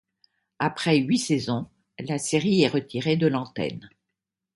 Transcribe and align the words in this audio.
Après 0.57 0.97
huit 0.97 1.19
saisons, 1.19 1.69
la 1.99 2.17
série 2.17 2.61
est 2.63 2.67
retirée 2.67 3.17
de 3.17 3.27
l'antenne. 3.27 3.87